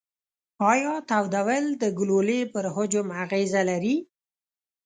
ایا 0.71 0.93
تودول 1.09 1.65
د 1.81 1.83
ګلولې 1.97 2.41
پر 2.53 2.65
حجم 2.75 3.07
اغیزه 3.23 3.61
لري؟ 3.69 3.95